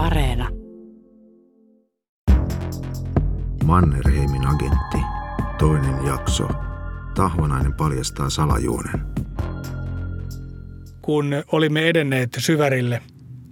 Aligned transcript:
Areena. 0.00 0.48
Mannerheimin 3.64 4.46
agentti. 4.46 4.98
Toinen 5.58 6.06
jakso. 6.06 6.48
Tahvanainen 7.14 7.74
paljastaa 7.74 8.30
salajuonen. 8.30 9.00
Kun 11.02 11.32
olimme 11.52 11.88
edenneet 11.88 12.30
syvärille 12.38 13.02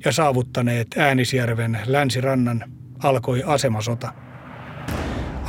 ja 0.05 0.13
saavuttaneet 0.13 0.87
Äänisjärven 0.99 1.79
länsirannan, 1.87 2.65
alkoi 3.03 3.43
asemasota. 3.47 4.13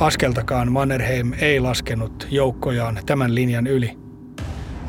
Askeltakaan 0.00 0.72
Mannerheim 0.72 1.32
ei 1.38 1.60
laskenut 1.60 2.26
joukkojaan 2.30 3.00
tämän 3.06 3.34
linjan 3.34 3.66
yli. 3.66 3.99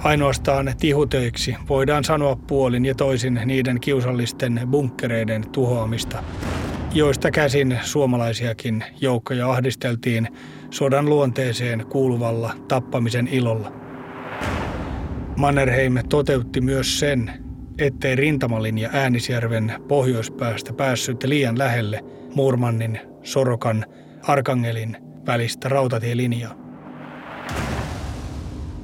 Ainoastaan 0.04 0.74
tihutöiksi 0.80 1.56
voidaan 1.70 2.04
sanoa 2.04 2.36
puolin 2.36 2.86
ja 2.86 2.96
toisin 2.96 3.42
niiden 3.46 3.80
kiusallisten 3.80 4.62
bunkkereiden 4.70 5.50
tuhoamista, 5.52 6.24
joista 6.94 7.32
käsin 7.32 7.80
suomalaisiakin 7.82 8.84
joukkoja 9.02 9.52
ahdisteltiin 9.52 10.28
sodan 10.70 11.10
luonteeseen 11.10 11.86
kuuluvalla 11.90 12.54
tappamisen 12.68 13.28
ilolla. 13.28 13.74
Mannerheim 15.38 15.94
toteutti 16.10 16.62
myös 16.62 17.00
sen, 17.00 17.32
ettei 17.78 18.16
rintamalinja 18.16 18.90
Äänisjärven 18.94 19.74
pohjoispäästä 19.88 20.74
päässyt 20.74 21.24
liian 21.24 21.58
lähelle 21.58 22.04
Murmannin, 22.36 23.00
Sorokan, 23.24 23.86
Arkangelin 24.28 24.98
välistä 25.26 25.70
rautatielinjaa. 25.70 26.61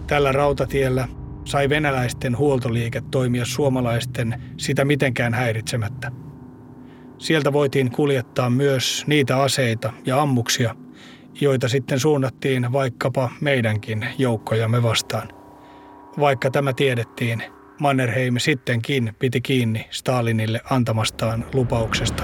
Tällä 0.08 0.32
rautatiellä 0.32 1.08
sai 1.46 1.70
venäläisten 1.70 2.38
huoltoliike 2.38 3.02
toimia 3.12 3.46
suomalaisten 3.46 4.42
sitä 4.58 4.86
mitenkään 4.86 5.34
häiritsemättä. 5.34 6.12
Sieltä 7.18 7.54
voitiin 7.54 7.92
kuljettaa 7.92 8.50
myös 8.50 9.04
niitä 9.08 9.42
aseita 9.42 9.94
ja 10.06 10.22
ammuksia, 10.22 10.76
joita 11.42 11.68
sitten 11.68 12.00
suunnattiin 12.00 12.72
vaikkapa 12.72 13.30
meidänkin 13.42 14.06
joukkojamme 14.18 14.84
vastaan. 14.84 15.28
Vaikka 16.20 16.52
tämä 16.52 16.74
tiedettiin, 16.74 17.44
Mannerheim 17.80 18.38
sittenkin 18.38 19.16
piti 19.20 19.42
kiinni 19.42 19.88
Stalinille 19.90 20.62
antamastaan 20.70 21.46
lupauksesta. 21.54 22.24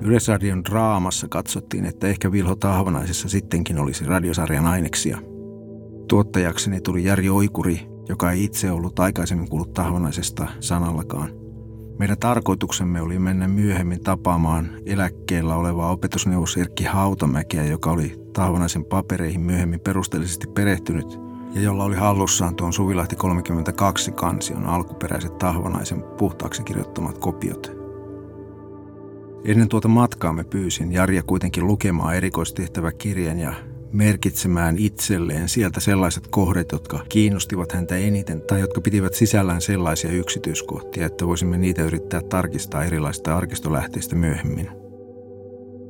Yleisradion 0.00 0.64
draamassa 0.64 1.28
katsottiin, 1.28 1.84
että 1.84 2.06
ehkä 2.06 2.32
Vilho 2.32 2.56
Tahvanaisessa 2.56 3.28
sittenkin 3.28 3.78
olisi 3.78 4.04
radiosarjan 4.04 4.66
aineksia. 4.66 5.29
Tuottajakseni 6.10 6.80
tuli 6.80 7.04
Jari 7.04 7.30
Oikuri, 7.30 7.80
joka 8.08 8.30
ei 8.30 8.44
itse 8.44 8.70
ollut 8.70 8.98
aikaisemmin 8.98 9.48
kuullut 9.48 9.74
Tahvanaisesta 9.74 10.46
sanallakaan. 10.60 11.30
Meidän 11.98 12.18
tarkoituksemme 12.18 13.00
oli 13.00 13.18
mennä 13.18 13.48
myöhemmin 13.48 14.02
tapaamaan 14.02 14.70
eläkkeellä 14.86 15.56
olevaa 15.56 15.90
opetusneuvos 15.90 16.56
Erkki 16.56 16.84
Hautamäkeä, 16.84 17.64
joka 17.64 17.90
oli 17.90 18.20
Tahvanaisen 18.32 18.84
papereihin 18.84 19.40
myöhemmin 19.40 19.80
perusteellisesti 19.80 20.46
perehtynyt 20.46 21.18
ja 21.54 21.60
jolla 21.60 21.84
oli 21.84 21.96
hallussaan 21.96 22.56
tuon 22.56 22.72
Suvilahti 22.72 23.16
32 23.16 24.12
kansion 24.12 24.66
alkuperäiset 24.66 25.38
Tahvanaisen 25.38 26.02
puhtaaksi 26.02 26.62
kirjoittamat 26.62 27.18
kopiot– 27.18 27.72
Ennen 29.44 29.68
tuota 29.68 29.88
matkaa 29.88 30.32
me 30.32 30.44
pyysin 30.44 30.92
Jarja 30.92 31.22
kuitenkin 31.22 31.66
lukemaan 31.66 32.14
erikoistehtäväkirjan 32.14 33.38
ja 33.38 33.54
merkitsemään 33.92 34.78
itselleen 34.78 35.48
sieltä 35.48 35.80
sellaiset 35.80 36.28
kohdat, 36.28 36.72
jotka 36.72 37.04
kiinnostivat 37.08 37.72
häntä 37.72 37.96
eniten 37.96 38.42
tai 38.42 38.60
jotka 38.60 38.80
pitivät 38.80 39.14
sisällään 39.14 39.60
sellaisia 39.60 40.12
yksityiskohtia, 40.12 41.06
että 41.06 41.26
voisimme 41.26 41.58
niitä 41.58 41.82
yrittää 41.82 42.20
tarkistaa 42.22 42.84
erilaisista 42.84 43.36
arkistolähteistä 43.36 44.16
myöhemmin. 44.16 44.68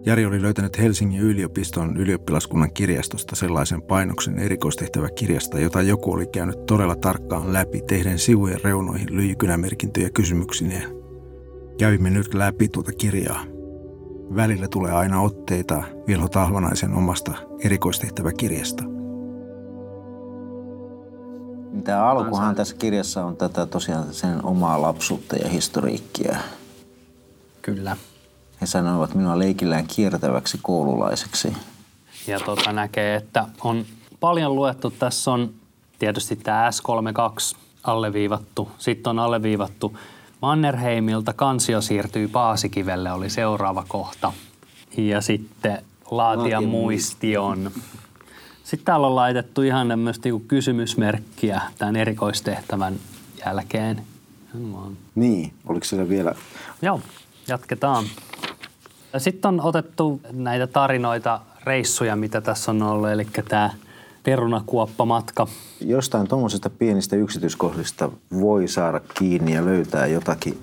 Jari 0.06 0.26
oli 0.26 0.42
löytänyt 0.42 0.78
Helsingin 0.78 1.20
yliopiston 1.20 1.96
ylioppilaskunnan 1.96 2.72
kirjastosta 2.72 3.36
sellaisen 3.36 3.82
painoksen 3.82 4.38
erikoistehtäväkirjasta, 4.38 5.60
jota 5.60 5.83
joku 5.83 6.12
oli 6.12 6.27
käynyt 6.27 6.66
todella 6.66 6.96
tarkkaan 6.96 7.52
läpi 7.52 7.83
tehden 7.83 8.18
sivujen 8.18 8.60
reunoihin 8.64 9.16
lyijykynämerkintöjä 9.16 10.10
kysymyksineen. 10.10 10.89
Kävimme 11.78 12.10
nyt 12.10 12.34
läpi 12.34 12.68
tuota 12.68 12.92
kirjaa. 12.92 13.59
Välillä 14.36 14.68
tulee 14.68 14.92
aina 14.92 15.20
otteita 15.20 15.83
Vilho 16.07 16.29
Tahvanaisen 16.29 16.95
omasta 16.95 17.33
erikoistehtäväkirjasta. 17.64 18.85
Tämä 21.85 22.05
alkuhan 22.05 22.55
tässä 22.55 22.77
kirjassa 22.77 23.24
on 23.24 23.36
tätä 23.36 23.67
tosiaan 23.67 24.14
sen 24.14 24.45
omaa 24.45 24.83
lapsuutta 24.83 25.36
ja 25.36 25.48
historiikkia. 25.48 26.36
Kyllä. 27.63 27.96
He 28.61 28.67
sanoivat 28.67 29.14
minua 29.14 29.39
leikillään 29.39 29.86
kiertäväksi 29.86 30.58
koululaiseksi. 30.63 31.57
Ja 32.27 32.40
tota 32.40 32.73
näkee, 32.73 33.14
että 33.14 33.46
on 33.64 33.85
paljon 34.20 34.55
luettu. 34.55 34.90
Tässä 34.90 35.30
on 35.30 35.51
tietysti 35.98 36.36
tämä 36.36 36.70
S32 36.70 37.57
alleviivattu. 37.85 38.70
Sitten 38.79 39.11
on 39.11 39.19
alleviivattu 39.19 39.98
Mannerheimilta 40.42 41.33
kansio 41.33 41.80
siirtyy 41.80 42.28
Paasikivelle 42.28 43.12
oli 43.12 43.30
seuraava 43.30 43.84
kohta. 43.89 44.33
Ja 44.96 45.20
sitten 45.20 45.83
laatia 46.11 46.61
muistion. 46.61 47.70
Sitten 48.64 48.84
täällä 48.84 49.06
on 49.06 49.17
laitettu 49.17 49.62
ihan 49.62 49.89
tämmöistä 49.89 50.27
niinku 50.28 50.45
kysymysmerkkiä 50.48 51.61
tämän 51.78 51.96
erikoistehtävän 51.96 52.95
jälkeen. 53.46 54.02
Niin, 55.14 55.52
oliko 55.67 55.84
siellä 55.84 56.08
vielä? 56.08 56.34
Joo, 56.83 57.01
jatketaan. 57.48 58.05
Sitten 59.18 59.48
on 59.48 59.61
otettu 59.61 60.20
näitä 60.33 60.67
tarinoita, 60.67 61.40
reissuja, 61.64 62.17
mitä 62.17 62.40
tässä 62.40 62.70
on 62.70 62.83
ollut, 62.83 63.08
eli 63.11 63.27
tämä 63.48 63.70
perunakuoppamatka. 64.23 65.47
Jostain 65.81 66.29
tuommoisesta 66.29 66.70
pienistä 66.70 67.17
yksityiskohdista 67.17 68.11
voi 68.41 68.69
saada 68.69 69.01
kiinni 69.19 69.55
ja 69.55 69.64
löytää 69.64 70.07
jotakin. 70.07 70.58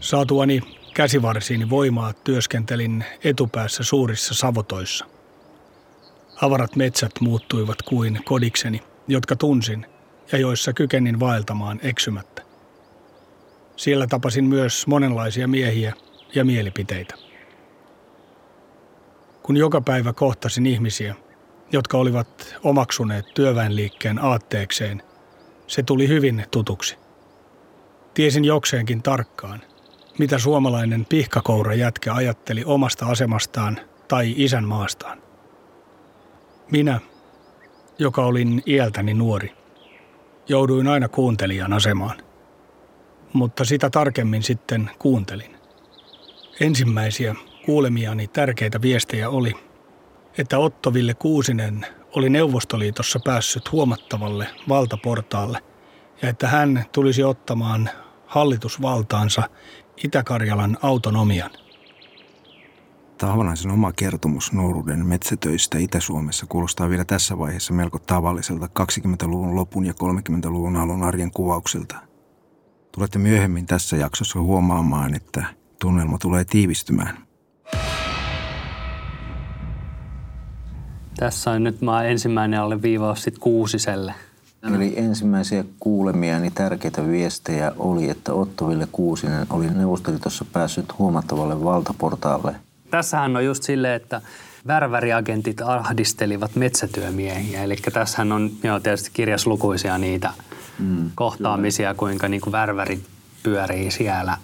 Saatuani 0.00 0.60
käsivarsiini 0.94 1.70
voimaa 1.70 2.12
työskentelin 2.12 3.04
etupäässä 3.24 3.82
suurissa 3.82 4.34
savotoissa. 4.34 5.04
Avarat 6.42 6.76
metsät 6.76 7.12
muuttuivat 7.20 7.82
kuin 7.82 8.20
kodikseni, 8.24 8.82
jotka 9.08 9.36
tunsin 9.36 9.86
ja 10.32 10.38
joissa 10.38 10.72
kykenin 10.72 11.20
vaeltamaan 11.20 11.80
eksymättä. 11.82 12.42
Siellä 13.76 14.06
tapasin 14.06 14.44
myös 14.44 14.86
monenlaisia 14.86 15.48
miehiä 15.48 15.94
ja 16.34 16.44
mielipiteitä 16.44 17.25
kun 19.46 19.56
joka 19.56 19.80
päivä 19.80 20.12
kohtasin 20.12 20.66
ihmisiä, 20.66 21.14
jotka 21.72 21.98
olivat 21.98 22.56
omaksuneet 22.62 23.34
työväenliikkeen 23.34 24.24
aatteekseen, 24.24 25.02
se 25.66 25.82
tuli 25.82 26.08
hyvin 26.08 26.44
tutuksi. 26.50 26.96
Tiesin 28.14 28.44
jokseenkin 28.44 29.02
tarkkaan, 29.02 29.62
mitä 30.18 30.38
suomalainen 30.38 31.04
pihkakoura 31.04 31.74
jätkä 31.74 32.14
ajatteli 32.14 32.64
omasta 32.64 33.06
asemastaan 33.06 33.80
tai 34.08 34.34
isänmaastaan. 34.36 35.22
Minä, 36.70 37.00
joka 37.98 38.24
olin 38.26 38.62
iältäni 38.66 39.14
nuori, 39.14 39.52
jouduin 40.48 40.88
aina 40.88 41.08
kuuntelijan 41.08 41.72
asemaan. 41.72 42.16
Mutta 43.32 43.64
sitä 43.64 43.90
tarkemmin 43.90 44.42
sitten 44.42 44.90
kuuntelin. 44.98 45.56
Ensimmäisiä 46.60 47.34
kuulemiani 47.66 48.28
tärkeitä 48.28 48.82
viestejä 48.82 49.30
oli, 49.30 49.52
että 50.38 50.58
Otto 50.58 50.94
Ville 50.94 51.14
Kuusinen 51.14 51.86
oli 52.16 52.30
Neuvostoliitossa 52.30 53.20
päässyt 53.24 53.72
huomattavalle 53.72 54.48
valtaportaalle 54.68 55.58
ja 56.22 56.28
että 56.28 56.48
hän 56.48 56.84
tulisi 56.92 57.24
ottamaan 57.24 57.90
hallitusvaltaansa 58.26 59.42
Itä-Karjalan 60.04 60.76
autonomian. 60.82 61.50
Tahvanaisen 63.18 63.70
oma 63.70 63.92
kertomus 63.92 64.52
nuoruuden 64.52 65.06
metsätöistä 65.06 65.78
Itä-Suomessa 65.78 66.46
kuulostaa 66.48 66.88
vielä 66.88 67.04
tässä 67.04 67.38
vaiheessa 67.38 67.72
melko 67.72 67.98
tavalliselta 67.98 68.66
20-luvun 68.66 69.54
lopun 69.56 69.86
ja 69.86 69.92
30-luvun 69.92 70.76
alun 70.76 71.02
arjen 71.02 71.30
kuvaukselta. 71.30 71.96
Tulette 72.92 73.18
myöhemmin 73.18 73.66
tässä 73.66 73.96
jaksossa 73.96 74.40
huomaamaan, 74.40 75.14
että 75.14 75.44
tunnelma 75.80 76.18
tulee 76.18 76.44
tiivistymään. 76.44 77.25
Tässä 81.16 81.50
on 81.50 81.64
nyt 81.64 81.80
mä 81.80 82.04
ensimmäinen 82.04 82.60
alle 82.60 82.82
viivaus 82.82 83.22
sitten 83.22 83.40
Kuusiselle. 83.40 84.14
Eli 84.74 84.94
ensimmäisiä 84.96 85.64
kuulemiani 85.80 86.50
tärkeitä 86.50 87.08
viestejä 87.08 87.72
oli, 87.76 88.10
että 88.10 88.32
Otto 88.32 88.68
Ville 88.68 88.88
Kuusinen 88.92 89.46
oli 89.50 89.70
Neuvostoliitossa 89.70 90.44
päässyt 90.52 90.98
huomattavalle 90.98 91.64
valtaportaalle. 91.64 92.56
Tässähän 92.90 93.36
on 93.36 93.44
just 93.44 93.62
silleen, 93.62 93.94
että 93.94 94.22
värväriagentit 94.66 95.60
ahdistelivat 95.60 96.56
metsätyömiehiä. 96.56 97.62
Eli 97.62 97.76
tässähän 97.76 98.32
on 98.32 98.50
joo, 98.62 98.80
tietysti 98.80 99.10
kirjaslukuisia 99.12 99.98
niitä 99.98 100.32
mm, 100.78 101.10
kohtaamisia, 101.14 101.88
kyllä. 101.88 101.98
kuinka 101.98 102.28
niin 102.28 102.40
kuin 102.40 102.52
värvärit 102.52 103.04
pyörii 103.42 103.90
siellä. 103.90 104.38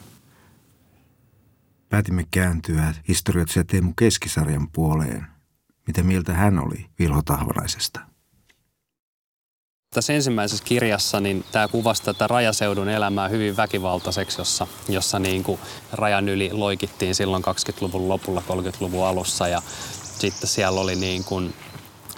Päätimme 1.89 2.27
kääntyä 2.31 2.95
historioitsija 3.09 3.65
Teemu 3.65 3.93
Keskisarjan 3.99 4.69
puoleen. 4.73 5.27
Mitä 5.87 6.03
mieltä 6.03 6.33
hän 6.33 6.59
oli 6.59 6.87
Vilho 6.99 7.23
Tahvanaisesta? 7.23 8.01
Tässä 9.95 10.13
ensimmäisessä 10.13 10.65
kirjassa 10.65 11.21
niin 11.21 11.45
tämä 11.53 11.69
kuvasi 11.69 12.03
tätä 12.03 12.27
rajaseudun 12.27 12.89
elämää 12.89 13.29
hyvin 13.29 13.57
väkivaltaiseksi, 13.57 14.41
jossa, 14.41 14.67
jossa 14.89 15.19
niin 15.19 15.43
kuin 15.43 15.61
rajan 15.93 16.29
yli 16.29 16.53
loikittiin 16.53 17.15
silloin 17.15 17.45
20-luvun 17.45 18.09
lopulla, 18.09 18.43
30-luvun 18.49 19.07
alussa. 19.07 19.49
Ja 19.49 19.63
sitten 20.19 20.49
siellä 20.49 20.81
oli 20.81 20.95
niin 20.95 21.25
kuin 21.25 21.55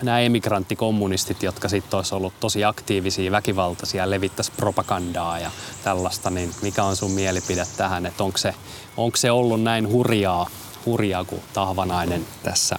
nämä 0.03 0.21
emigranttikommunistit, 0.21 1.43
jotka 1.43 1.69
sitten 1.69 1.97
olisi 1.97 2.15
ollut 2.15 2.41
tosi 2.41 2.65
aktiivisia, 2.65 3.31
väkivaltaisia, 3.31 4.11
levittäisi 4.11 4.53
propagandaa 4.57 5.39
ja 5.39 5.51
tällaista, 5.85 6.31
niin 6.31 6.51
mikä 6.63 6.85
on 6.85 6.97
sun 6.97 7.11
mielipide 7.11 7.67
tähän, 7.77 8.07
että 8.07 8.25
onko 8.25 8.39
se, 8.39 8.55
onko 8.97 9.17
se 9.17 9.31
ollut 9.31 9.63
näin 9.63 9.89
hurjaa, 9.89 10.47
hurjaa 10.87 11.25
kuin 11.25 11.43
Tahvanainen 11.55 12.27
tässä 12.43 12.77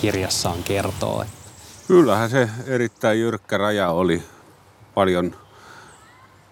kirjassaan 0.00 0.62
kertoo? 0.62 1.24
Kyllähän 1.88 2.30
se 2.30 2.48
erittäin 2.66 3.20
jyrkkä 3.20 3.58
raja 3.58 3.90
oli. 3.90 4.22
Paljon 4.94 5.34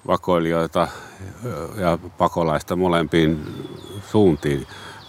vakoilijoita 0.07 0.89
ja 1.77 1.99
pakolaista 2.19 2.77
molempiin 2.77 3.47
suuntiin. 4.11 4.67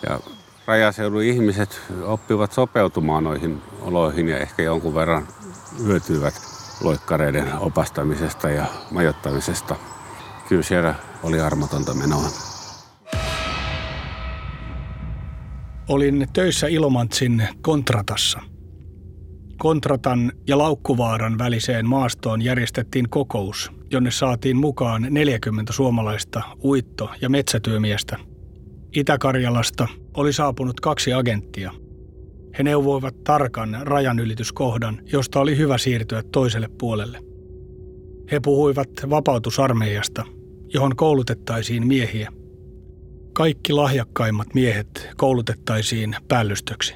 Ja 0.10 0.20
rajaseudun 0.68 1.24
ihmiset 1.24 1.82
oppivat 2.04 2.52
sopeutumaan 2.52 3.24
noihin 3.24 3.62
oloihin 3.82 4.30
ja 4.30 4.38
ehkä 4.38 4.64
jonkun 4.64 4.96
verran 4.96 5.28
hyötyivät 5.84 6.34
loikkareiden 6.82 7.60
opastamisesta 7.60 8.50
ja 8.50 8.66
majoittamisesta. 8.92 9.76
Kyllä 10.50 10.64
siellä 10.64 10.96
oli 11.24 11.40
armotonta 11.40 11.94
menoa. 11.94 12.49
Olin 15.90 16.28
töissä 16.34 16.68
Ilomantsin 16.68 17.44
kontratassa. 17.62 18.40
Kontratan 19.58 20.32
ja 20.48 20.58
Laukkuvaaran 20.58 21.38
väliseen 21.38 21.90
maastoon 21.90 22.42
järjestettiin 22.42 23.10
kokous, 23.10 23.72
jonne 23.92 24.12
saatiin 24.12 24.58
mukaan 24.58 25.08
40 25.10 25.74
suomalaista 25.74 26.42
uitto- 26.64 27.10
ja 27.22 27.30
metsätyömiestä. 27.30 28.18
Itä-Karjalasta 28.96 29.88
oli 30.18 30.34
saapunut 30.34 30.80
kaksi 30.80 31.14
agenttia. 31.14 31.72
He 32.58 32.64
neuvoivat 32.64 33.24
tarkan 33.24 33.78
rajanylityskohdan, 33.82 35.02
josta 35.12 35.40
oli 35.40 35.58
hyvä 35.58 35.78
siirtyä 35.78 36.24
toiselle 36.32 36.68
puolelle. 36.80 37.20
He 38.32 38.40
puhuivat 38.40 38.90
vapautusarmeijasta, 39.10 40.26
johon 40.74 40.96
koulutettaisiin 40.96 41.88
miehiä. 41.88 42.32
Kaikki 43.40 43.74
lahjakkaimmat 43.74 44.54
miehet 44.54 45.10
koulutettaisiin 45.18 46.16
päällystöksi. 46.28 46.96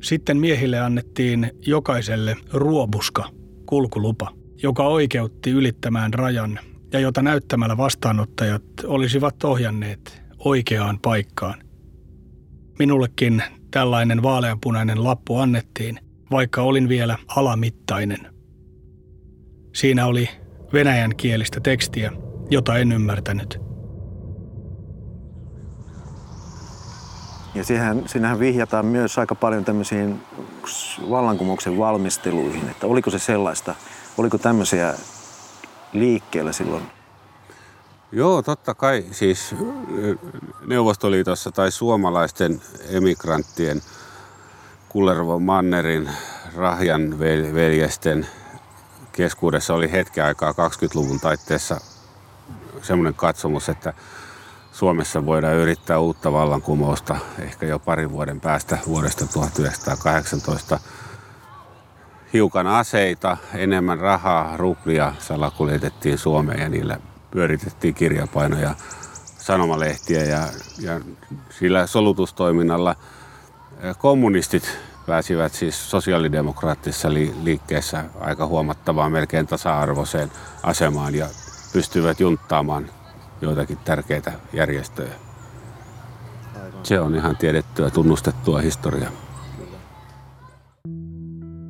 Sitten 0.00 0.36
miehille 0.36 0.80
annettiin 0.80 1.50
jokaiselle 1.66 2.36
ruobuska, 2.52 3.28
kulkulupa, 3.66 4.32
joka 4.62 4.86
oikeutti 4.86 5.50
ylittämään 5.50 6.14
rajan 6.14 6.58
ja 6.92 7.00
jota 7.00 7.22
näyttämällä 7.22 7.76
vastaanottajat 7.76 8.62
olisivat 8.84 9.44
ohjanneet 9.44 10.22
oikeaan 10.38 10.98
paikkaan. 11.02 11.62
Minullekin 12.78 13.42
tällainen 13.70 14.22
vaaleanpunainen 14.22 15.04
lappu 15.04 15.36
annettiin, 15.36 15.98
vaikka 16.30 16.62
olin 16.62 16.88
vielä 16.88 17.18
alamittainen. 17.36 18.34
Siinä 19.74 20.06
oli 20.06 20.28
venäjän 20.72 21.16
kielistä 21.16 21.60
tekstiä, 21.60 22.12
jota 22.50 22.78
en 22.78 22.92
ymmärtänyt. 22.92 23.67
Ja 27.54 27.64
siihen, 27.64 28.02
siinähän 28.06 28.38
vihjataan 28.38 28.86
myös 28.86 29.18
aika 29.18 29.34
paljon 29.34 29.64
tämmöisiin 29.64 30.20
vallankumouksen 31.10 31.78
valmisteluihin, 31.78 32.68
että 32.68 32.86
oliko 32.86 33.10
se 33.10 33.18
sellaista, 33.18 33.74
oliko 34.18 34.38
tämmöisiä 34.38 34.94
liikkeellä 35.92 36.52
silloin 36.52 36.82
Joo, 38.12 38.42
totta 38.42 38.74
kai. 38.74 39.04
Siis 39.10 39.54
Neuvostoliitossa 40.66 41.50
tai 41.50 41.72
suomalaisten 41.72 42.62
emigranttien 42.90 43.82
Kullervo 44.88 45.38
Mannerin 45.38 46.10
Rahjan 46.56 47.18
veljesten 47.54 48.26
keskuudessa 49.12 49.74
oli 49.74 49.92
hetken 49.92 50.24
aikaa 50.24 50.52
20-luvun 50.52 51.20
taitteessa 51.20 51.80
semmoinen 52.82 53.14
katsomus, 53.14 53.68
että 53.68 53.94
Suomessa 54.72 55.26
voidaan 55.26 55.54
yrittää 55.54 55.98
uutta 55.98 56.32
vallankumousta 56.32 57.16
ehkä 57.38 57.66
jo 57.66 57.78
parin 57.78 58.12
vuoden 58.12 58.40
päästä 58.40 58.78
vuodesta 58.86 59.26
1918. 59.26 60.80
Hiukan 62.32 62.66
aseita, 62.66 63.36
enemmän 63.54 63.98
rahaa, 63.98 64.56
ruplia 64.56 65.12
salakuljetettiin 65.18 66.18
Suomeen 66.18 66.60
ja 66.60 66.68
niillä 66.68 67.00
pyöritettiin 67.30 67.94
kirjapainoja, 67.94 68.74
sanomalehtiä 69.38 70.24
ja, 70.24 70.48
ja 70.78 71.00
sillä 71.50 71.86
solutustoiminnalla 71.86 72.96
kommunistit 73.98 74.78
pääsivät 75.06 75.52
siis 75.52 75.90
sosiaalidemokraattisessa 75.90 77.12
liikkeessä 77.42 78.04
aika 78.20 78.46
huomattavaan, 78.46 79.12
melkein 79.12 79.46
tasa-arvoiseen 79.46 80.32
asemaan 80.62 81.14
ja 81.14 81.26
pystyivät 81.72 82.20
junttaamaan 82.20 82.90
joitakin 83.40 83.78
tärkeitä 83.84 84.32
järjestöjä. 84.52 85.14
Se 86.82 87.00
on 87.00 87.14
ihan 87.14 87.36
tiedettyä, 87.36 87.90
tunnustettua 87.90 88.60
historiaa. 88.60 89.10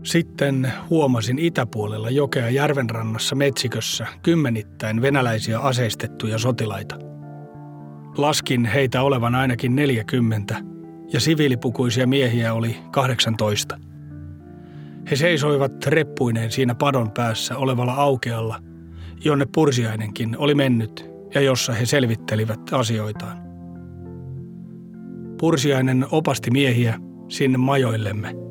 Sitten 0.03 0.73
huomasin 0.91 1.39
itäpuolella 1.39 2.11
jokea 2.11 2.51
järvenrannassa 2.51 3.37
metsikössä 3.37 4.07
kymmenittäin 4.23 5.03
venäläisiä 5.03 5.59
aseistettuja 5.59 6.39
sotilaita. 6.39 6.97
Laskin 8.17 8.65
heitä 8.65 9.03
olevan 9.03 9.35
ainakin 9.35 9.77
40 9.77 10.57
ja 11.13 11.21
siviilipukuisia 11.21 12.07
miehiä 12.07 12.55
oli 12.55 12.77
18. 12.91 13.79
He 15.11 15.17
seisoivat 15.17 15.87
reppuineen 15.87 16.51
siinä 16.51 16.75
padon 16.75 17.11
päässä 17.11 17.57
olevalla 17.57 17.95
aukealla, 17.95 18.63
jonne 19.25 19.47
pursiainenkin 19.55 20.37
oli 20.39 20.55
mennyt 20.55 21.11
ja 21.35 21.41
jossa 21.41 21.73
he 21.73 21.87
selvittelivät 21.87 22.73
asioitaan. 22.73 23.39
Pursiainen 25.41 26.07
opasti 26.11 26.51
miehiä 26.51 26.95
sinne 27.29 27.59
majoillemme– 27.59 28.35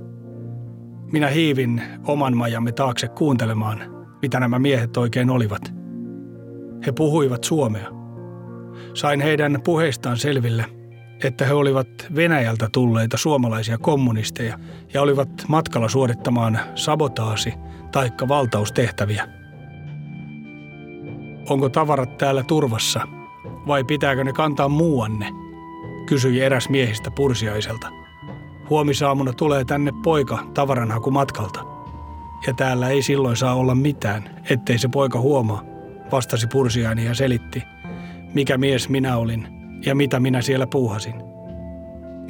minä 1.12 1.28
hiivin 1.28 1.82
oman 2.04 2.38
majamme 2.38 2.72
taakse 2.72 3.08
kuuntelemaan, 3.08 3.80
mitä 4.22 4.40
nämä 4.40 4.60
miehet 4.60 4.98
oikein 4.98 5.30
olivat. 5.30 5.74
He 6.86 6.92
puhuivat 6.92 7.44
suomea. 7.44 7.88
Sain 8.94 9.22
heidän 9.22 9.60
puheistaan 9.64 10.18
selville, 10.18 10.66
että 11.24 11.46
he 11.46 11.54
olivat 11.54 11.88
Venäjältä 12.16 12.70
tulleita 12.72 13.18
suomalaisia 13.18 13.78
kommunisteja 13.78 14.60
ja 14.94 15.02
olivat 15.02 15.30
matkalla 15.48 15.90
suorittamaan 15.90 16.60
sabotaasi 16.76 17.54
taikka 17.92 18.28
valtaustehtäviä. 18.28 19.37
Onko 21.50 21.70
tavarat 21.70 22.18
täällä 22.18 22.44
turvassa 22.44 23.08
vai 23.68 23.84
pitääkö 23.84 24.24
ne 24.24 24.34
kantaa 24.34 24.70
muuanne, 24.70 25.30
kysyi 26.06 26.42
eräs 26.42 26.70
miehistä 26.70 27.12
pursiaiselta. 27.12 27.88
Huomisaamuna 28.70 29.34
tulee 29.34 29.66
tänne 29.66 29.92
poika 30.04 30.40
tavaranhaku 30.54 31.12
matkalta. 31.12 31.60
Ja 32.48 32.54
täällä 32.54 32.90
ei 32.90 33.02
silloin 33.02 33.38
saa 33.38 33.56
olla 33.56 33.76
mitään, 33.76 34.42
ettei 34.50 34.78
se 34.78 34.88
poika 34.88 35.20
huomaa, 35.20 35.64
vastasi 36.12 36.48
Pursiaini 36.48 37.06
ja 37.06 37.14
selitti, 37.14 37.64
mikä 38.34 38.58
mies 38.58 38.90
minä 38.90 39.18
olin 39.18 39.48
ja 39.86 39.96
mitä 39.96 40.20
minä 40.20 40.42
siellä 40.42 40.68
puuhasin. 40.68 41.16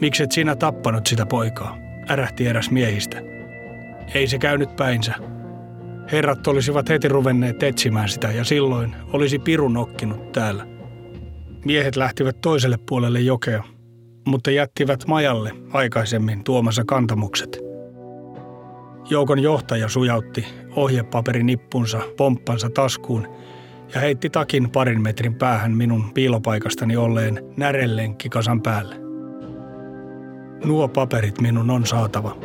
Mikset 0.02 0.32
sinä 0.32 0.56
tappanut 0.56 1.08
sitä 1.08 1.26
poikaa, 1.26 1.78
ärähti 2.10 2.48
eräs 2.48 2.72
miehistä. 2.72 3.22
Ei 4.14 4.28
se 4.28 4.38
käynyt 4.38 4.76
päinsä. 4.76 5.14
Herrat 6.12 6.48
olisivat 6.48 6.90
heti 6.90 7.08
ruvenneet 7.08 7.64
etsimään 7.64 8.10
sitä 8.10 8.32
ja 8.32 8.44
silloin 8.44 8.96
olisi 9.14 9.40
piru 9.40 9.68
nokkinut 9.68 10.32
täällä. 10.32 10.68
Miehet 11.66 11.96
lähtivät 11.96 12.42
toiselle 12.42 12.78
puolelle 12.90 13.20
jokea 13.20 13.64
mutta 14.28 14.52
jättivät 14.52 15.08
majalle 15.08 15.52
aikaisemmin 15.74 16.44
tuomansa 16.44 16.84
kantamukset. 16.86 17.60
Joukon 19.10 19.40
johtaja 19.40 19.90
sujautti 19.90 20.46
ohjepaperinippunsa 20.76 22.00
pomppansa 22.18 22.70
taskuun 22.70 23.28
ja 23.94 24.02
heitti 24.02 24.30
takin 24.30 24.70
parin 24.70 25.02
metrin 25.02 25.36
päähän 25.36 25.72
minun 25.72 26.14
piilopaikastani 26.14 26.98
olleen 26.98 27.44
närellenkkikasan 27.58 28.62
päälle. 28.62 28.96
Nuo 30.66 30.88
paperit 30.88 31.42
minun 31.42 31.70
on 31.70 31.86
saatava. 31.86 32.38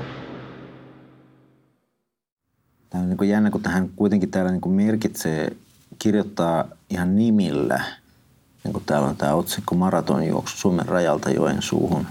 Tämä 2.92 3.02
on 3.02 3.08
niin 3.08 3.18
kuin 3.18 3.30
jännä, 3.30 3.50
kun 3.50 3.62
tähän 3.62 3.90
kuitenkin 3.96 4.30
täällä 4.30 4.50
niin 4.50 4.60
kuin 4.60 4.74
merkitsee, 4.74 5.56
kirjoittaa 5.98 6.64
ihan 6.90 7.16
nimillä 7.16 7.84
niin 8.64 8.72
kuin 8.72 8.84
täällä 8.86 9.08
on 9.08 9.16
tämä 9.16 9.34
otsikko 9.34 9.74
maratonjuoksu 9.74 10.56
Suomen 10.56 10.86
rajalta 10.86 11.30
joen 11.30 11.62
suuhun, 11.62 12.06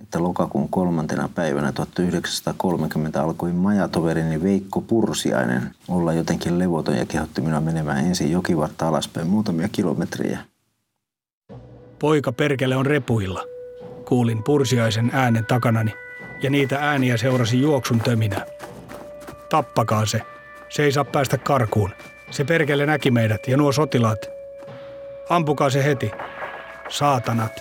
että 0.00 0.22
lokakuun 0.22 0.68
kolmantena 0.68 1.28
päivänä 1.34 1.72
1930 1.72 3.22
alkoi 3.22 3.52
majatoverini 3.52 4.42
Veikko 4.42 4.80
Pursiainen 4.80 5.74
olla 5.88 6.12
jotenkin 6.12 6.58
levoton 6.58 6.96
ja 6.96 7.06
kehotti 7.06 7.40
minua 7.40 7.60
menemään 7.60 8.06
ensin 8.06 8.30
jokivartta 8.30 8.88
alaspäin 8.88 9.26
muutamia 9.26 9.68
kilometriä. 9.68 10.38
Poika 11.98 12.32
perkele 12.32 12.76
on 12.76 12.86
repuilla, 12.86 13.42
kuulin 14.08 14.42
Pursiaisen 14.42 15.10
äänen 15.12 15.46
takanani, 15.46 15.94
ja 16.42 16.50
niitä 16.50 16.78
ääniä 16.80 17.16
seurasi 17.16 17.60
juoksun 17.60 18.00
töminä. 18.00 18.46
Tappakaa 19.50 20.06
se, 20.06 20.20
se 20.68 20.82
ei 20.82 20.92
saa 20.92 21.04
päästä 21.04 21.38
karkuun. 21.38 21.90
Se 22.30 22.44
perkele 22.44 22.86
näki 22.86 23.10
meidät 23.10 23.48
ja 23.48 23.56
nuo 23.56 23.72
sotilaat. 23.72 24.30
Ampukaa 25.28 25.70
se 25.70 25.84
heti. 25.84 26.10
Saatanat. 26.88 27.52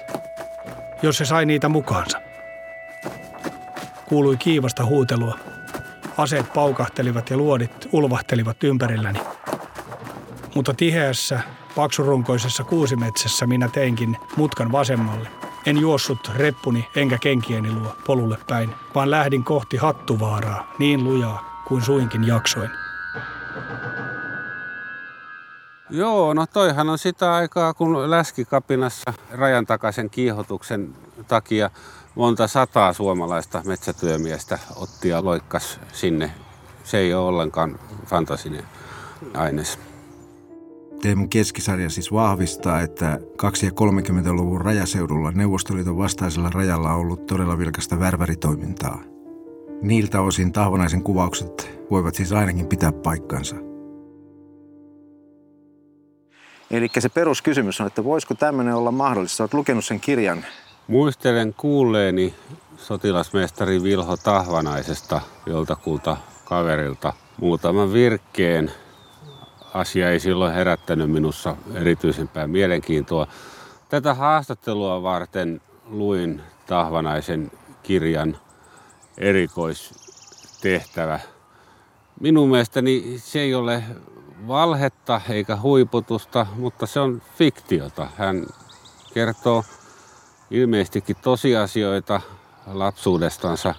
Jos 1.01 1.17
se 1.17 1.25
sai 1.25 1.45
niitä 1.45 1.69
mukaansa. 1.69 2.21
Kuului 4.05 4.37
kiivasta 4.37 4.85
huutelua. 4.85 5.37
Aseet 6.17 6.53
paukahtelivat 6.53 7.29
ja 7.29 7.37
luodit 7.37 7.89
ulvahtelivat 7.91 8.63
ympärilläni. 8.63 9.19
Mutta 10.55 10.73
tiheässä, 10.73 11.39
paksurunkoisessa 11.75 12.63
kuusimetsässä 12.63 13.47
minä 13.47 13.67
teinkin 13.67 14.17
mutkan 14.35 14.71
vasemmalle. 14.71 15.29
En 15.65 15.77
juossut 15.77 16.31
reppuni 16.35 16.87
enkä 16.95 17.17
kenkieni 17.17 17.71
luo 17.71 17.95
polulle 18.05 18.37
päin, 18.47 18.75
vaan 18.95 19.11
lähdin 19.11 19.43
kohti 19.43 19.77
hattuvaaraa 19.77 20.73
niin 20.79 21.03
lujaa 21.03 21.58
kuin 21.69 21.81
suinkin 21.81 22.27
jaksoin. 22.27 22.69
Joo, 25.89 26.33
no 26.33 26.45
toihan 26.47 26.89
on 26.89 26.97
sitä 26.97 27.33
aikaa, 27.33 27.73
kun 27.73 28.11
läskikapinassa 28.11 29.13
rajan 29.31 29.65
takaisen 29.65 30.09
kiihotuksen 30.09 30.95
takia 31.27 31.69
monta 32.15 32.47
sataa 32.47 32.93
suomalaista 32.93 33.61
metsätyömiestä 33.65 34.59
otti 34.75 35.09
ja 35.09 35.23
loikkas 35.23 35.79
sinne. 35.93 36.31
Se 36.83 36.97
ei 36.97 37.13
ole 37.13 37.27
ollenkaan 37.27 37.79
fantasinen 38.05 38.63
aines. 39.33 39.79
Teemun 41.01 41.29
keskisarja 41.29 41.89
siis 41.89 42.13
vahvistaa, 42.13 42.81
että 42.81 43.19
2- 43.21 43.65
ja 43.65 43.71
30-luvun 43.71 44.61
rajaseudulla 44.61 45.31
Neuvostoliiton 45.31 45.97
vastaisella 45.97 46.49
rajalla 46.49 46.93
on 46.93 46.99
ollut 46.99 47.25
todella 47.25 47.57
vilkasta 47.57 47.99
värväritoimintaa. 47.99 49.18
Niiltä 49.81 50.21
osin 50.21 50.51
tahvanaisen 50.51 51.03
kuvaukset 51.03 51.71
voivat 51.91 52.15
siis 52.15 52.31
ainakin 52.31 52.67
pitää 52.67 52.91
paikkansa. 52.91 53.55
Eli 56.71 56.87
se 56.99 57.09
peruskysymys 57.09 57.81
on, 57.81 57.87
että 57.87 58.03
voisiko 58.03 58.33
tämmöinen 58.33 58.75
olla 58.75 58.91
mahdollista? 58.91 59.43
Olet 59.43 59.53
lukenut 59.53 59.85
sen 59.85 59.99
kirjan. 59.99 60.45
Muistelen 60.87 61.53
kuulleeni 61.57 62.33
sotilasmestari 62.77 63.83
Vilho 63.83 64.17
Tahvanaisesta 64.17 65.21
joltakulta 65.45 66.17
kaverilta 66.45 67.13
muutaman 67.41 67.93
virkkeen. 67.93 68.71
Asia 69.73 70.09
ei 70.09 70.19
silloin 70.19 70.53
herättänyt 70.53 71.11
minussa 71.11 71.55
erityisempää 71.73 72.47
mielenkiintoa. 72.47 73.27
Tätä 73.89 74.13
haastattelua 74.13 75.03
varten 75.03 75.61
luin 75.85 76.41
Tahvanaisen 76.67 77.51
kirjan 77.83 78.37
erikoistehtävä. 79.19 81.19
Minun 82.19 82.49
mielestäni 82.49 83.15
se 83.17 83.39
ei 83.39 83.55
ole 83.55 83.83
valhetta 84.47 85.21
eikä 85.29 85.55
huiputusta, 85.55 86.47
mutta 86.55 86.85
se 86.85 86.99
on 86.99 87.21
fiktiota. 87.37 88.07
Hän 88.17 88.45
kertoo 89.13 89.63
ilmeisestikin 90.51 91.15
tosiasioita 91.21 92.21
lapsuudestansa 92.67 93.75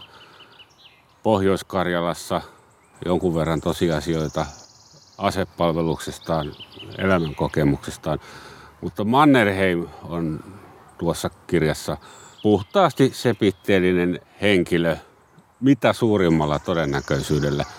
Pohjois-Karjalassa, 1.22 2.40
jonkun 3.04 3.34
verran 3.34 3.60
tosiasioita 3.60 4.46
asepalveluksestaan, 5.18 6.52
elämänkokemuksestaan. 6.98 8.18
Mutta 8.80 9.04
Mannerheim 9.04 9.86
on 10.02 10.44
tuossa 10.98 11.30
kirjassa 11.46 11.96
puhtaasti 12.42 13.10
sepitteellinen 13.14 14.20
henkilö, 14.42 14.96
mitä 15.60 15.92
suurimmalla 15.92 16.58
todennäköisyydellä– 16.58 17.64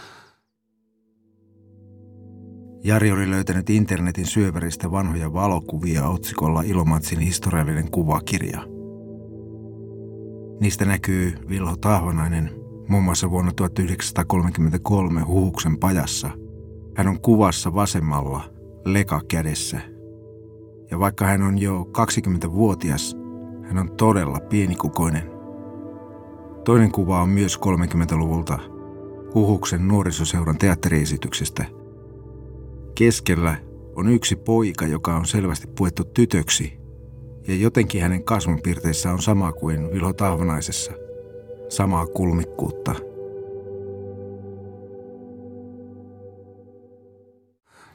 Jari 2.84 3.12
oli 3.12 3.30
löytänyt 3.30 3.70
internetin 3.70 4.26
syöväristä 4.26 4.92
vanhoja 4.92 5.34
valokuvia 5.34 6.08
otsikolla 6.08 6.62
Ilomatsin 6.62 7.20
historiallinen 7.20 7.92
kuvakirja. 7.92 8.62
Niistä 10.60 10.86
näkyy 10.86 11.34
Vilho 11.50 11.76
Tahvanainen 11.76 12.52
muun 12.88 13.04
muassa 13.04 13.32
vuonna 13.32 13.52
1933 13.56 15.22
Huhuksen 15.22 15.78
pajassa. 15.78 16.30
Hän 16.96 17.08
on 17.08 17.22
kuvassa 17.22 17.74
vasemmalla, 17.74 18.44
leka 18.86 19.22
kädessä. 19.28 19.82
Ja 20.92 21.00
vaikka 21.00 21.26
hän 21.26 21.42
on 21.42 21.58
jo 21.58 21.84
20-vuotias, 21.84 23.16
hän 23.64 23.78
on 23.78 23.96
todella 23.98 24.40
pienikukoinen. 24.40 25.31
Toinen 26.63 26.91
kuva 26.91 27.22
on 27.22 27.30
myös 27.30 27.60
30-luvulta 27.60 28.60
Huhuksen 29.34 29.88
nuorisoseuran 29.88 30.58
teatteriesityksestä– 30.58 31.65
Keskellä 32.96 33.56
on 33.96 34.10
yksi 34.10 34.36
poika, 34.36 34.88
joka 34.88 35.15
on 35.15 35.25
selvästi 35.25 35.68
puettu 35.68 36.03
tytöksi, 36.03 36.80
ja 37.48 37.56
jotenkin 37.56 38.01
hänen 38.01 38.24
kasvonpiirteissä 38.24 39.12
on 39.12 39.22
sama 39.22 39.51
kuin 39.51 39.94
Vilho 39.94 40.13
Tahvanaisessa, 40.13 40.91
samaa 41.70 42.08
kulmikkuutta. 42.08 42.96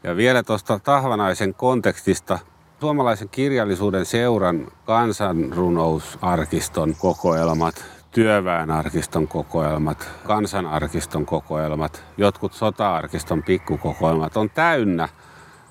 Ja 0.05 0.17
vielä 0.17 0.43
tuosta 0.43 0.79
Tahvanaisen 0.79 1.55
kontekstista. 1.55 2.39
Suomalaisen 2.81 3.29
kirjallisuuden 3.29 4.07
seuran 4.07 4.69
kansanrunousarkiston 4.85 6.95
kokoelmat 6.99 7.85
työväenarkiston 8.17 9.29
kokoelmat, 9.29 10.09
kansanarkiston 10.27 11.27
kokoelmat, 11.27 12.05
jotkut 12.17 12.53
sota-arkiston 12.53 13.43
pikkukokoelmat 13.43 14.37
on 14.37 14.51
täynnä 14.51 15.09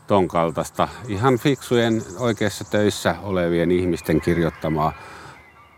ton 0.07 0.27
kaltaista 0.27 0.87
ihan 1.07 1.37
fiksujen 1.37 2.01
oikeassa 2.19 2.65
töissä 2.71 3.15
olevien 3.23 3.71
ihmisten 3.71 4.21
kirjoittamaa 4.21 4.93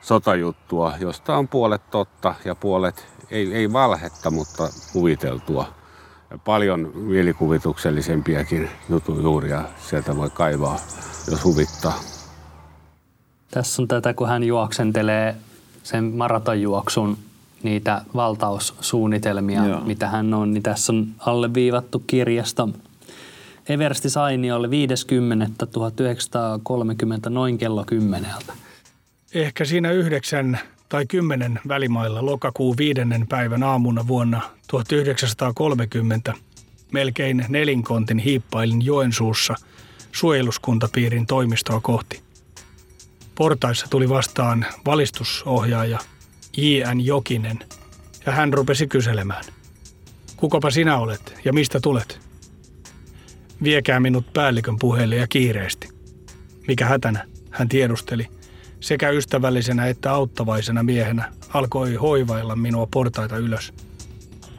sotajuttua, 0.02 0.94
josta 1.00 1.38
on 1.38 1.48
puolet 1.48 1.90
totta 1.90 2.36
ja 2.46 2.56
puolet 2.56 3.08
ei, 3.32 3.54
ei 3.54 3.74
valhetta, 3.74 4.32
mutta 4.32 4.70
kuviteltua. 4.94 5.66
Ja 6.30 6.38
paljon 6.38 6.92
mielikuvituksellisempiakin 6.96 8.70
jutujuuria 8.90 9.62
sieltä 9.78 10.18
voi 10.18 10.30
kaivaa, 10.30 10.80
jos 11.32 11.44
huvittaa. 11.44 12.00
Tässä 13.52 13.82
on 13.82 13.88
tätä, 13.88 14.14
kun 14.14 14.28
hän 14.28 14.44
juoksentelee 14.44 15.36
sen 15.88 16.04
maratonjuoksun 16.04 17.18
niitä 17.64 18.02
valtaussuunnitelmia, 18.16 19.66
Joo. 19.66 19.82
mitä 19.82 20.08
hän 20.08 20.34
on, 20.34 20.54
niin 20.54 20.64
tässä 20.64 20.94
on 20.94 21.08
alleviivattu 21.20 22.04
kirjasta 22.08 22.68
Eversti 23.70 24.10
Sainiolle 24.10 24.68
50.1930 24.68 24.74
noin 27.30 27.58
kello 27.58 27.84
kymmeneltä. 27.86 28.54
Ehkä 29.34 29.66
siinä 29.66 29.92
yhdeksän 29.92 30.60
tai 30.90 31.06
kymmenen 31.06 31.60
välimailla 31.68 32.26
lokakuun 32.26 32.78
viidennen 32.78 33.28
päivän 33.28 33.64
aamuna 33.64 34.08
vuonna 34.08 34.42
1930 34.68 36.34
melkein 36.92 37.46
nelinkontin 37.50 38.20
hiippailin 38.20 38.86
Joensuussa 38.86 39.56
suojeluskuntapiirin 40.12 41.26
toimistoa 41.26 41.80
kohti. 41.82 42.27
Portaissa 43.38 43.88
tuli 43.90 44.10
vastaan 44.10 44.66
valistusohjaaja 44.86 46.00
J.N. 46.58 47.06
Jokinen 47.06 47.60
ja 48.26 48.32
hän 48.32 48.54
rupesi 48.54 48.88
kyselemään. 48.88 49.44
Kukapa 50.38 50.72
sinä 50.72 50.98
olet 50.98 51.40
ja 51.46 51.54
mistä 51.54 51.80
tulet? 51.80 52.20
Viekää 53.64 54.00
minut 54.00 54.34
päällikön 54.34 54.80
puheelle 54.80 55.16
ja 55.16 55.28
kiireesti. 55.28 55.90
Mikä 56.68 56.86
hätänä, 56.86 57.26
hän 57.52 57.70
tiedusteli. 57.70 58.28
Sekä 58.80 59.10
ystävällisenä 59.10 59.88
että 59.88 60.12
auttavaisena 60.12 60.84
miehenä 60.84 61.32
alkoi 61.54 61.96
hoivailla 61.96 62.56
minua 62.56 62.88
portaita 62.94 63.38
ylös. 63.38 63.74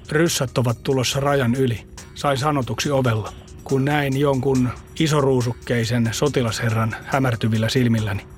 Ryssät 0.08 0.58
ovat 0.58 0.82
tulossa 0.82 1.20
rajan 1.20 1.54
yli, 1.54 1.86
sai 2.14 2.36
sanotuksi 2.36 2.90
ovella, 2.90 3.32
kun 3.64 3.84
näin 3.84 4.20
jonkun 4.20 4.68
isoruusukkeisen 5.00 6.08
sotilasherran 6.12 6.96
hämärtyvillä 7.04 7.68
silmilläni– 7.68 8.26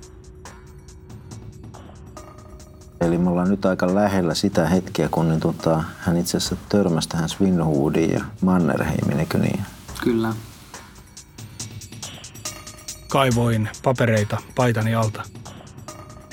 Eli 3.01 3.19
me 3.19 3.31
ollaan 3.31 3.51
nyt 3.51 3.65
aika 3.67 3.95
lähellä 3.95 4.35
sitä 4.35 4.69
hetkeä, 4.69 5.09
kun 5.09 5.29
niin, 5.29 5.41
tota, 5.41 5.85
hän 5.99 6.17
itse 6.17 6.37
asiassa 6.37 6.57
törmäsi 6.69 7.09
tähän 7.09 7.29
Swinwoodiin 7.29 8.13
ja 8.13 8.25
Mannerheimiin, 8.41 9.21
eikö 9.21 9.39
niin? 9.39 9.61
Kyllä. 10.03 10.35
Kaivoin 13.09 13.69
papereita 13.83 14.39
paitani 14.55 14.95
alta. 14.95 15.23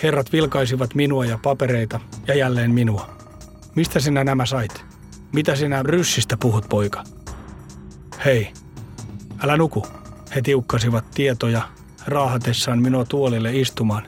Herrat 0.04 0.32
vilkaisivat 0.32 0.96
minua 0.96 1.26
ja 1.26 1.40
papereita 1.44 2.00
ja 2.28 2.36
jälleen 2.36 2.72
minua. 2.72 3.10
Mistä 3.76 4.00
sinä 4.00 4.24
nämä 4.24 4.46
sait? 4.46 4.86
Mitä 5.34 5.56
sinä 5.56 5.84
ryssistä 5.84 6.38
puhut, 6.38 6.66
poika? 6.70 7.04
Hei, 8.26 8.54
älä 9.44 9.58
nuku. 9.58 9.86
He 10.36 10.42
tiukkasivat 10.42 11.12
tietoja 11.12 11.62
raahatessaan 12.08 12.82
minua 12.82 13.06
tuolille 13.06 13.56
istumaan. 13.56 14.04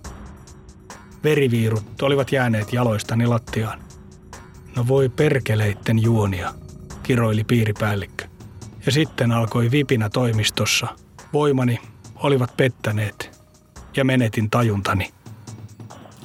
Veriviirut 1.23 2.01
olivat 2.01 2.31
jääneet 2.31 2.73
jaloistani 2.73 3.27
lattiaan. 3.27 3.79
No 4.75 4.87
voi 4.87 5.09
perkeleitten 5.09 5.99
juonia, 6.01 6.53
kiroili 7.03 7.43
piiripäällikkö. 7.43 8.25
Ja 8.85 8.91
sitten 8.91 9.31
alkoi 9.31 9.71
vipinä 9.71 10.09
toimistossa. 10.09 10.87
Voimani 11.33 11.79
olivat 12.15 12.57
pettäneet 12.57 13.39
ja 13.97 14.05
menetin 14.05 14.49
tajuntani. 14.49 15.09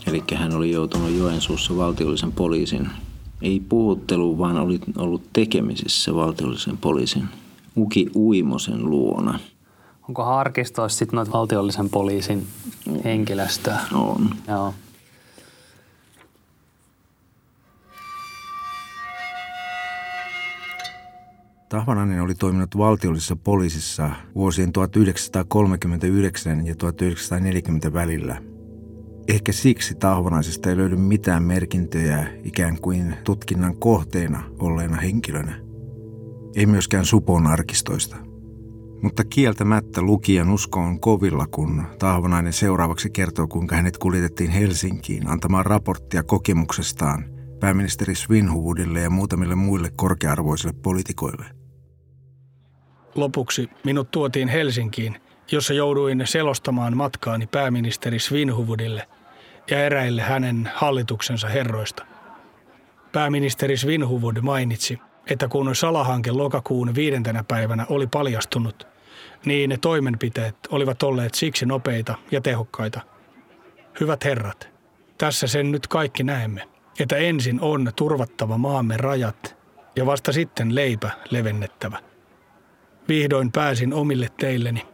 Eli 0.07 0.25
hän 0.35 0.55
oli 0.55 0.71
joutunut 0.71 1.11
Joensuussa 1.11 1.77
valtiollisen 1.77 2.33
poliisin, 2.33 2.89
ei 3.43 3.61
puhuttelu, 3.69 4.39
vaan 4.39 4.57
oli 4.57 4.81
ollut 4.97 5.33
tekemisissä 5.33 6.15
valtiollisen 6.15 6.79
poliisin 6.79 7.29
Uki 7.77 8.11
Uimosen 8.17 8.91
luona. 8.91 9.39
Onko 10.09 10.25
arkistoissa 10.25 10.99
sitten 10.99 11.17
noita 11.17 11.33
valtiollisen 11.33 11.91
poliisin 11.91 12.47
henkilöstöä? 13.05 13.79
On. 13.93 14.31
Joo. 14.49 14.75
Tahvanainen 21.75 22.23
oli 22.23 22.35
toiminut 22.35 22.79
valtiollisessa 22.79 23.37
poliisissa 23.37 24.11
vuosien 24.35 24.73
1939 24.73 26.67
ja 26.67 26.75
1940 26.75 27.93
välillä. 27.93 28.43
Ehkä 29.29 29.53
siksi 29.53 29.95
Tahvanaisesta 29.95 30.71
ei 30.71 30.77
löydy 30.77 30.97
mitään 30.97 31.43
merkintöjä 31.43 32.27
ikään 32.45 32.81
kuin 32.81 33.17
tutkinnan 33.25 33.77
kohteena 33.77 34.43
olleena 34.59 34.97
henkilönä. 34.97 35.61
Ei 36.57 36.67
myöskään 36.67 37.05
Supon 37.05 37.47
arkistoista. 37.47 38.17
Mutta 39.03 39.25
kieltämättä 39.25 40.03
lukijan 40.03 40.51
usko 40.51 40.81
on 40.81 41.01
kovilla, 41.01 41.47
kun 41.47 41.83
Tahvanainen 41.99 42.53
seuraavaksi 42.53 43.11
kertoo, 43.11 43.47
kuinka 43.47 43.77
hänet 43.77 43.99
kuljetettiin 43.99 44.51
Helsinkiin 44.51 45.27
antamaan 45.27 45.67
raporttia 45.67 46.23
kokemuksestaan 46.23 47.25
pääministeri 47.61 48.15
Svinhuvudille 48.15 49.01
ja 49.01 49.11
muutamille 49.11 49.55
muille 49.55 49.91
korkearvoisille 49.97 50.75
poliitikoille– 50.83 51.47
Lopuksi 53.15 53.71
minut 53.85 54.11
tuotiin 54.11 54.49
Helsinkiin, 54.49 55.21
jossa 55.51 55.75
jouduin 55.75 56.23
selostamaan 56.25 56.97
matkaani 56.97 57.47
pääministeri 57.47 58.19
Svinhuvudille 58.19 59.09
ja 59.71 59.85
eräille 59.85 60.23
hänen 60.23 60.71
hallituksensa 60.75 61.49
herroista. 61.49 62.07
Pääministeri 63.13 63.77
Svinhuvud 63.77 64.37
mainitsi, 64.43 64.99
että 65.31 65.49
kun 65.49 65.77
salahanke 65.77 66.31
lokakuun 66.31 66.95
viidentenä 66.95 67.45
päivänä 67.45 67.87
oli 67.89 68.07
paljastunut, 68.07 68.87
niin 69.45 69.71
ne 69.71 69.77
toimenpiteet 69.77 70.57
olivat 70.71 71.03
olleet 71.03 71.35
siksi 71.35 71.67
nopeita 71.67 72.15
ja 72.31 72.41
tehokkaita. 72.41 73.01
Hyvät 74.01 74.25
herrat, 74.25 74.69
tässä 75.19 75.47
sen 75.47 75.73
nyt 75.73 75.87
kaikki 75.87 76.23
näemme, 76.23 76.69
että 77.01 77.17
ensin 77.17 77.61
on 77.61 77.93
turvattava 77.97 78.59
maamme 78.59 78.97
rajat 78.97 79.57
ja 79.97 80.07
vasta 80.07 80.33
sitten 80.33 80.75
leipä 80.75 81.11
levennettävä. 81.31 82.14
Vihdoin 83.09 83.53
pääsin 83.53 83.95
omille 83.95 84.29
teilleni. 84.41 84.87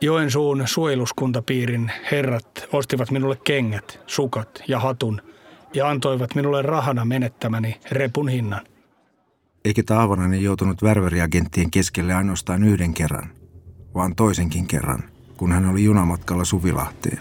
Joensuun 0.00 0.62
suojeluskuntapiirin 0.66 1.92
herrat 2.10 2.68
ostivat 2.72 3.10
minulle 3.10 3.36
kengät, 3.44 4.00
sukat 4.06 4.62
ja 4.68 4.80
hatun 4.80 5.22
ja 5.74 5.88
antoivat 5.88 6.34
minulle 6.34 6.62
rahana 6.62 7.04
menettämäni 7.04 7.80
repun 7.90 8.28
hinnan. 8.28 8.60
Eikä 9.64 9.82
Taavanainen 9.86 10.42
joutunut 10.42 10.82
värväriagenttien 10.82 11.70
keskelle 11.70 12.14
ainoastaan 12.14 12.64
yhden 12.64 12.94
kerran, 12.94 13.30
vaan 13.94 14.16
toisenkin 14.16 14.66
kerran, 14.66 15.02
kun 15.36 15.52
hän 15.52 15.66
oli 15.66 15.84
junamatkalla 15.84 16.44
Suvilahteen. 16.44 17.18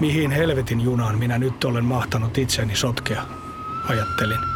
Mihin 0.00 0.30
helvetin 0.30 0.80
junaan 0.80 1.18
minä 1.18 1.38
nyt 1.38 1.64
olen 1.64 1.84
mahtanut 1.84 2.38
itseni 2.38 2.76
sotkea, 2.76 3.22
ajattelin. 3.88 4.53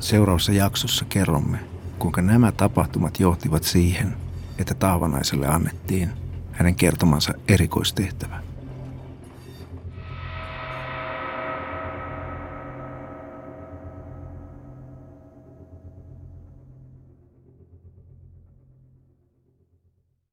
Seuraavassa 0.00 0.52
jaksossa 0.52 1.04
kerromme, 1.04 1.58
kuinka 1.98 2.22
nämä 2.22 2.52
tapahtumat 2.52 3.20
johtivat 3.20 3.64
siihen, 3.64 4.16
että 4.58 4.74
Taavanaiselle 4.74 5.46
annettiin 5.46 6.10
hänen 6.52 6.74
kertomansa 6.74 7.34
erikoistehtävä. 7.48 8.42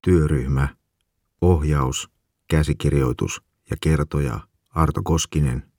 Työryhmä, 0.01 0.67
ohjaus, 1.41 2.09
käsikirjoitus 2.47 3.41
ja 3.69 3.77
kertoja 3.81 4.39
Arto 4.69 5.01
Koskinen, 5.03 5.71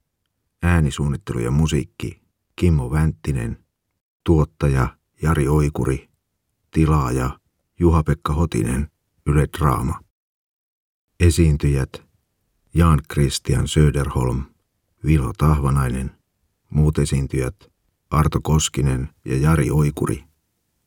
äänisuunnittelu 0.63 1.39
ja 1.39 1.51
musiikki 1.51 2.21
Kimmo 2.55 2.91
Vänttinen– 2.91 3.57
Tuottaja 4.23 4.97
Jari 5.21 5.47
Oikuri. 5.47 6.09
Tilaaja 6.71 7.39
Juha-Pekka 7.79 8.33
Hotinen. 8.33 8.91
Yle 9.25 9.47
Draama. 9.57 9.99
Esiintyjät 11.19 12.03
Jan 12.73 13.01
Christian 13.13 13.67
Söderholm, 13.67 14.45
Vilo 15.05 15.33
Tahvanainen. 15.37 16.11
Muut 16.69 16.99
esiintyjät 16.99 17.55
Arto 18.09 18.39
Koskinen 18.41 19.09
ja 19.25 19.37
Jari 19.37 19.71
Oikuri. 19.71 20.23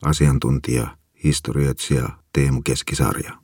Asiantuntija, 0.03 0.97
historioitsija 1.23 2.09
Teemu 2.33 2.61
Keskisarja. 2.61 3.42